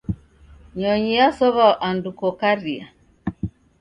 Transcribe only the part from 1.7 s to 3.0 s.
andu kokaria.